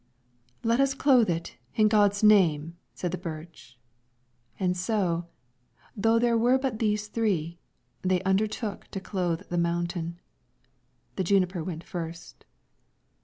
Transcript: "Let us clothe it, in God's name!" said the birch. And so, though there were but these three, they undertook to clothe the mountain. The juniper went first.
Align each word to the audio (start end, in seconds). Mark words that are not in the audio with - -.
"Let 0.63 0.79
us 0.79 0.95
clothe 0.95 1.29
it, 1.29 1.57
in 1.75 1.87
God's 1.87 2.23
name!" 2.23 2.75
said 2.95 3.11
the 3.11 3.19
birch. 3.19 3.77
And 4.59 4.75
so, 4.75 5.27
though 5.95 6.17
there 6.17 6.35
were 6.39 6.57
but 6.57 6.79
these 6.79 7.05
three, 7.07 7.59
they 8.01 8.19
undertook 8.23 8.87
to 8.87 8.99
clothe 8.99 9.41
the 9.49 9.59
mountain. 9.59 10.19
The 11.17 11.23
juniper 11.23 11.63
went 11.63 11.83
first. 11.83 12.45